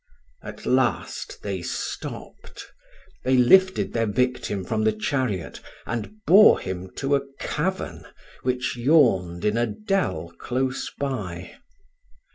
At 0.41 0.65
last 0.65 1.43
they 1.43 1.61
stopped 1.61 2.65
they 3.23 3.37
lifted 3.37 3.93
their 3.93 4.07
victim 4.07 4.65
from 4.65 4.83
the 4.83 4.91
chariot, 4.93 5.59
and 5.85 6.25
bore 6.25 6.59
him 6.59 6.89
to 6.95 7.15
a 7.15 7.25
cavern, 7.37 8.07
which 8.41 8.75
yawned 8.75 9.45
in 9.45 9.57
a 9.57 9.67
dell 9.67 10.33
close 10.39 10.89
by. 10.97 11.53